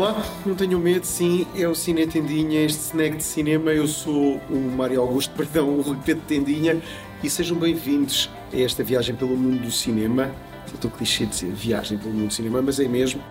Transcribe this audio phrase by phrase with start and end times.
[0.00, 3.70] Olá, não tenham medo, sim, é o Cine Tendinha, este snack de cinema.
[3.70, 6.80] Eu sou o Mário Augusto, perdão, o Pedro Tendinha,
[7.22, 10.30] e sejam bem-vindos esta viagem pelo mundo do cinema.
[10.72, 13.22] Estou clichê de dizer viagem pelo mundo do cinema, mas é mesmo.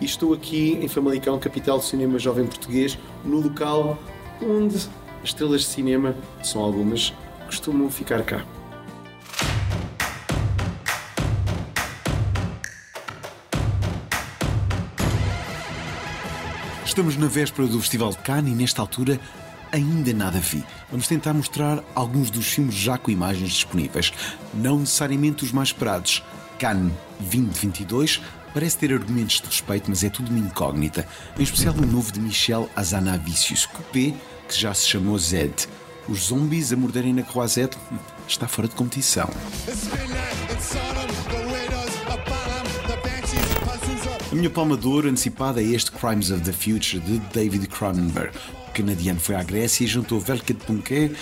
[0.00, 3.98] E estou aqui em Famalicão, capital do cinema jovem português, no local
[4.42, 4.90] onde as
[5.24, 7.14] estrelas de cinema, são algumas,
[7.46, 8.44] costumam ficar cá.
[16.84, 19.18] Estamos na véspera do Festival de Cannes e nesta altura
[19.74, 20.64] ainda nada vi.
[20.88, 24.12] Vamos tentar mostrar alguns dos filmes já com imagens disponíveis,
[24.54, 26.22] não necessariamente os mais esperados.
[26.58, 28.22] Cannes 2022
[28.54, 31.06] parece ter argumentos de respeito, mas é tudo uma incógnita.
[31.36, 34.14] Em especial o novo de Michel Azanavicius, Coupé,
[34.48, 35.66] que já se chamou Zed.
[36.08, 37.76] Os zombies a morderem na croisette
[38.28, 39.28] está fora de competição.
[44.30, 48.32] A minha palma de ouro antecipada é este Crimes of the Future de David Cronenberg.
[48.74, 51.12] Canadiano foi à Grécia e juntou Velket Punquet,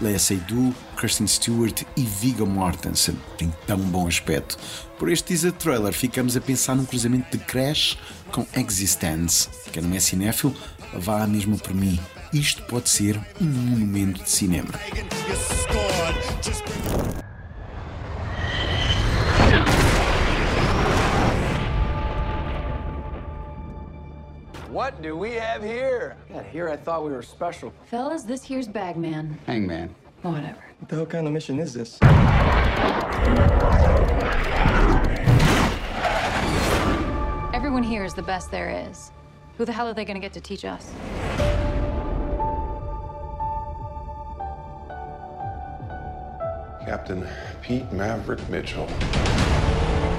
[0.00, 3.16] Lea Seydoux, Kristen Stewart e Viggo Mortensen.
[3.36, 4.56] Tem tão bom aspecto.
[4.98, 7.98] Por este teaser trailer ficamos a pensar num cruzamento de Crash
[8.30, 9.48] com Existence.
[9.72, 10.54] Quem não é cinéfilo,
[10.94, 11.98] vá mesmo por mim.
[12.32, 14.70] Isto pode ser um monumento de cinema.
[24.70, 26.16] What do we have here?
[26.30, 27.72] Yeah, here I thought we were special.
[27.86, 29.36] Fellas, this here's Bagman.
[29.44, 29.92] Hangman.
[30.22, 30.62] Oh, whatever.
[30.78, 31.98] What the hell kind of mission is this?
[37.52, 39.10] Everyone here is the best there is.
[39.58, 40.92] Who the hell are they gonna get to teach us?
[46.84, 47.26] Captain
[47.60, 48.86] Pete Maverick Mitchell.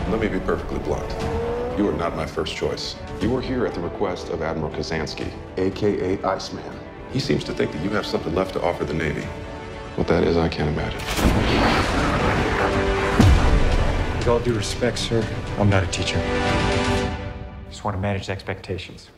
[0.09, 1.50] Let me be perfectly blunt.
[1.77, 2.97] You are not my first choice.
[3.21, 6.79] You are here at the request of Admiral Kazansky, aka Iceman.
[7.13, 9.21] He seems to think that you have something left to offer the Navy.
[9.95, 10.99] What that is, I can't imagine.
[14.17, 15.25] With all due respect, sir,
[15.57, 16.19] I'm not a teacher.
[17.69, 19.09] Just want to manage expectations.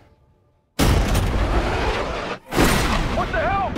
[3.18, 3.72] What the hell?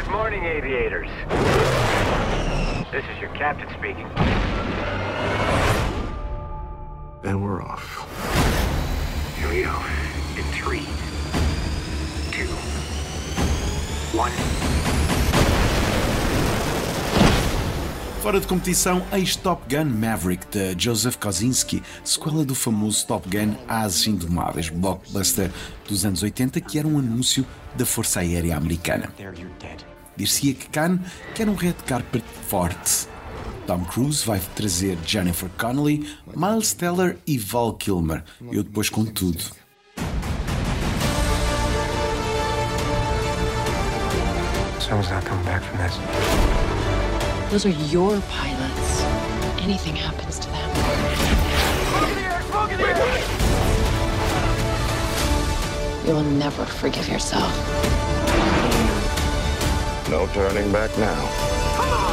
[0.00, 1.08] Good morning, aviators.
[2.90, 4.10] This is your captain speaking.
[7.24, 8.04] And we're off.
[9.38, 9.78] Here we go.
[10.36, 10.82] In three,
[12.32, 12.48] two,
[14.12, 14.32] one.
[18.20, 23.54] Fora de competição, ex Top Gun Maverick de Joseph Kosinski, sequela do famoso Top Gun
[23.68, 25.48] Ases Indomáveis, blockbuster
[25.88, 27.46] dos anos 80, que era um anúncio
[27.76, 29.12] da Força Aérea Americana.
[30.16, 31.00] Dir-se-ia que Cannes
[31.36, 33.06] quer um red carpet forte.
[33.66, 38.24] Tom Cruise vai trazer Jennifer Connelly, Miles Teller e Val Kilmer.
[38.50, 39.42] Eu depois com tudo.
[44.80, 45.96] Someone's not coming back from this.
[47.50, 49.02] Those are your pilots.
[49.62, 50.70] Anything happens to them.
[56.04, 57.52] You'll never forgive yourself.
[60.10, 62.11] No turning back now.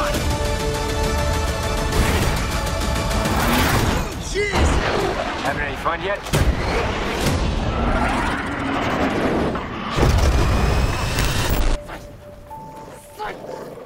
[4.31, 6.19] Having any fun yet?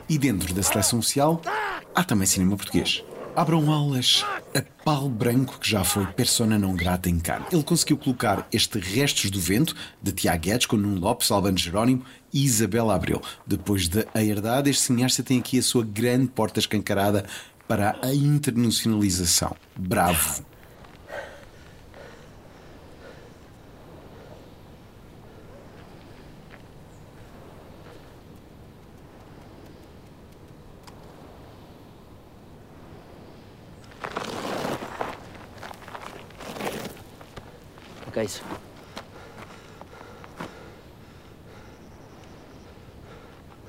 [0.10, 1.42] E dentro da seleção social,
[1.96, 3.06] há também cinema português.
[3.34, 7.48] Abram aulas a Paulo Branco, que já foi persona não grata em Cannes.
[7.52, 12.04] Ele conseguiu colocar este Restos do Vento, de Tiago Guedes, com Nuno Lopes, Albano Jerónimo
[12.34, 13.22] e Isabela Abreu.
[13.48, 17.26] Depois de Herdade, este cineasta tem aqui a sua grande porta escancarada
[17.68, 19.56] para a internacionalização.
[19.76, 20.44] Bravo!
[38.14, 38.44] Guys.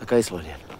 [0.07, 0.74] Guys, Lorian.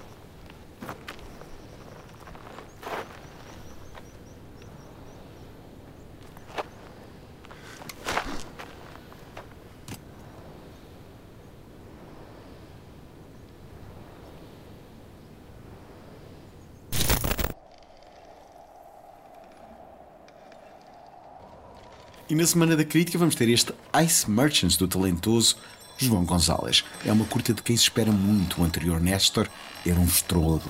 [22.35, 23.73] E na Semana da Crítica vamos ter este
[24.05, 25.55] Ice Merchants do talentoso
[25.97, 26.85] João Gonzalez.
[27.07, 28.61] É uma curta de quem se espera muito.
[28.61, 29.49] O anterior Nestor
[29.87, 30.61] era um estrolo.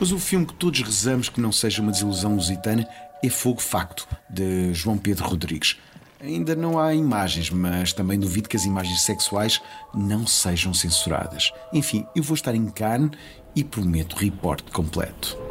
[0.00, 2.88] Mas o filme que todos rezamos que não seja uma desilusão lusitana
[3.22, 5.76] é Fogo Facto, de João Pedro Rodrigues.
[6.22, 9.60] Ainda não há imagens, mas também duvido que as imagens sexuais
[9.92, 11.52] não sejam censuradas.
[11.70, 13.10] Enfim, eu vou estar em carne
[13.54, 15.43] e prometo reporte completo.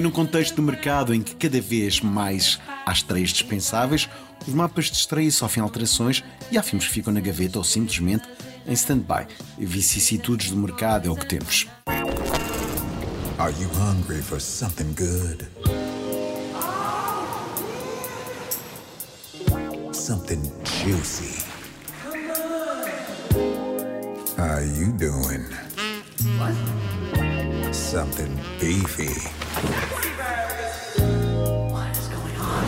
[0.00, 4.08] E num contexto de mercado em que cada vez mais há estreias dispensáveis,
[4.48, 8.26] os mapas de estreia sofrem alterações e há filmes que ficam na gaveta ou simplesmente
[8.66, 9.26] em stand-by.
[9.58, 11.66] Vicissitudes do mercado é o que temos.
[13.36, 15.46] Are you hungry for something good?
[19.92, 20.40] Something
[20.82, 21.44] juicy.
[24.38, 25.44] How you doing?
[26.38, 27.29] What?
[27.72, 29.14] Something beefy.
[31.70, 32.64] What is going on?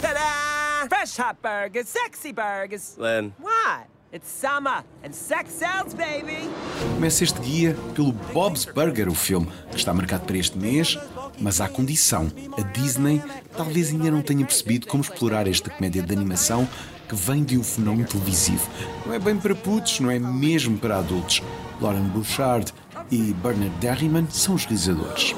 [0.00, 0.88] Ta-da!
[0.88, 2.96] Fresh hot burgers, sexy burgers.
[2.98, 3.34] Len.
[3.38, 3.86] What?
[4.12, 6.50] It's summer and sex sells, baby.
[6.94, 10.98] Começa este guia pelo Bob's Burger, o filme, que está marcado para este mês,
[11.38, 12.26] mas há condição.
[12.58, 13.22] A Disney
[13.56, 16.68] talvez ainda não tenha percebido como explorar esta comédia de animação
[17.08, 18.68] que vem de um fenómeno televisivo.
[19.06, 21.40] Não é bem para putos, não é mesmo para adultos.
[21.80, 22.74] Lauren Bouchard
[23.12, 25.36] e Bernard Derriman são os realizadores.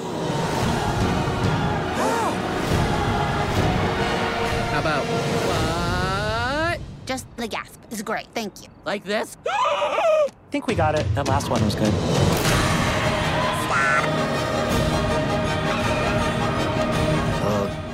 [8.03, 8.69] Is great, thank you.
[8.85, 9.37] Like this?
[9.47, 11.07] I think we got it.
[11.15, 11.93] That last one was good.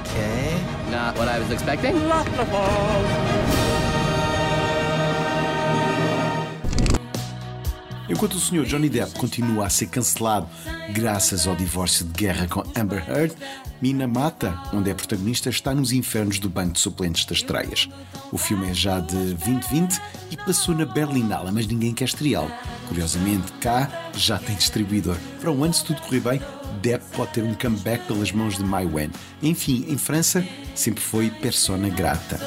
[0.00, 0.60] Okay.
[0.90, 1.96] Not what I was expecting.
[8.08, 8.64] Enquanto o Sr.
[8.64, 10.48] Johnny Depp continua a ser cancelado
[10.94, 13.36] graças ao divórcio de guerra com Amber Heard,
[13.80, 17.88] Mina Mata, onde é protagonista, está nos infernos do banco de suplentes das estreias.
[18.32, 20.00] O filme é já de 2020
[20.32, 22.50] e passou na Berlinale, mas ninguém quer estreá-lo.
[22.88, 25.16] Curiosamente, cá já tem distribuidor.
[25.40, 26.42] Para o ano, se tudo correr bem,
[26.82, 29.10] Depp pode ter um comeback pelas mãos de Mai Wen.
[29.40, 30.44] Enfim, em França,
[30.74, 32.40] sempre foi persona grata.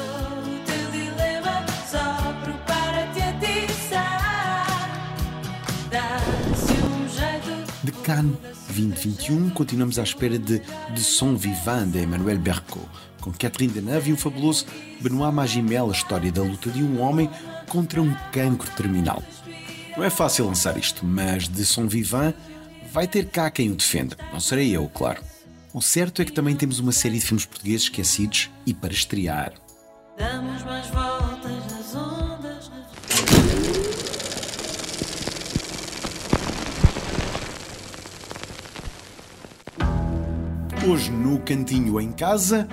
[7.82, 10.62] De Cannes 2021, continuamos à espera de
[10.94, 12.88] De Son Vivant de Emmanuel Bercot,
[13.20, 14.64] com Catherine Deneuve e o fabuloso
[15.00, 17.28] Benoît Magimel, a história da luta de um homem
[17.68, 19.22] contra um cancro terminal.
[19.94, 22.34] Não é fácil lançar isto, mas De Son Vivant
[22.90, 24.16] vai ter cá quem o defenda.
[24.32, 25.22] Não serei eu, claro.
[25.74, 29.52] O certo é que também temos uma série de filmes portugueses esquecidos e para estrear.
[30.16, 30.86] Damos mais
[40.84, 42.66] Hoje no Cantinho em Casa,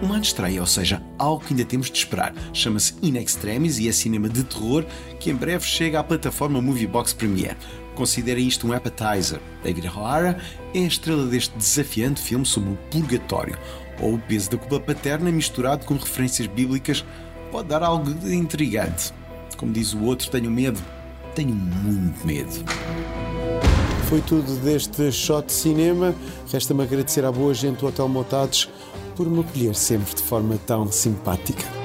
[0.00, 2.32] uma estreia, ou seja, algo que ainda temos de esperar.
[2.52, 4.86] Chama-se In Extremis e é cinema de terror
[5.18, 7.56] que em breve chega à plataforma Moviebox Premiere.
[7.96, 9.40] Considerem isto um appetizer.
[9.64, 10.40] David O'Hara
[10.72, 13.58] é a estrela deste desafiante filme sobre o purgatório,
[14.00, 17.04] ou o peso da culpa paterna misturado com referências bíblicas
[17.50, 19.12] pode dar algo de intrigante.
[19.56, 20.80] Como diz o outro, tenho medo.
[21.34, 22.64] Tenho muito medo.
[24.08, 26.14] Foi tudo deste shot cinema.
[26.50, 28.66] Resta-me agradecer à boa gente do Hotel Motados
[29.14, 31.77] por me acolher sempre de forma tão simpática.